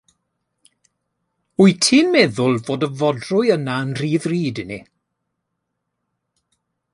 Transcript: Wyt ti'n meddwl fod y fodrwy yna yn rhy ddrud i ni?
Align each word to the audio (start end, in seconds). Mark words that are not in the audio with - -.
Wyt 1.57 1.79
ti'n 1.87 2.09
meddwl 2.15 2.57
fod 2.69 2.85
y 2.87 2.89
fodrwy 3.01 3.53
yna 3.57 3.77
yn 3.83 3.93
rhy 4.01 4.11
ddrud 4.25 4.63
i 4.65 4.67
ni? 4.71 4.81